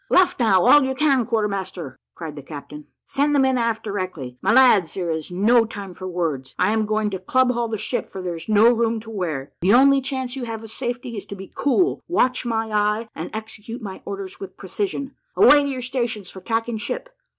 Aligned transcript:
"Luff 0.09 0.35
now, 0.39 0.65
all 0.65 0.81
you 0.83 0.95
can, 0.95 1.27
quarter 1.27 1.47
master," 1.47 1.95
cried 2.15 2.35
the 2.35 2.41
captain. 2.41 2.87
"Send 3.05 3.35
the 3.35 3.39
men 3.39 3.59
aft 3.59 3.83
directly. 3.83 4.35
My 4.41 4.51
lads, 4.51 4.95
there 4.95 5.11
is 5.11 5.29
no 5.29 5.63
time 5.63 5.93
for 5.93 6.07
words 6.07 6.55
I 6.57 6.71
am 6.71 6.87
going 6.87 7.11
to 7.11 7.19
club 7.19 7.51
haul 7.51 7.67
the 7.67 7.77
ship, 7.77 8.09
for 8.09 8.19
there 8.19 8.33
is 8.33 8.49
no 8.49 8.73
room 8.73 8.99
to 9.01 9.11
wear. 9.11 9.51
The 9.61 9.75
only 9.75 10.01
chance 10.01 10.35
you 10.35 10.45
have 10.45 10.63
of 10.63 10.71
safety 10.71 11.17
is 11.17 11.25
to 11.25 11.35
be 11.35 11.51
cool, 11.53 12.01
watch 12.07 12.47
my 12.47 12.71
eye, 12.71 13.09
and 13.13 13.29
execute 13.31 13.83
my 13.83 14.01
orders 14.03 14.39
with 14.39 14.57
precision. 14.57 15.15
Away 15.35 15.61
to 15.65 15.69
your 15.69 15.83
stations 15.83 16.31
for 16.31 16.41
tacking 16.41 16.77
ship. 16.77 17.15